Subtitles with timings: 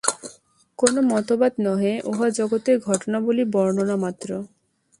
[0.79, 4.29] কোন মতবাদ নহে, উহা জগতের ঘটনাবলী বর্ণনামাত্র।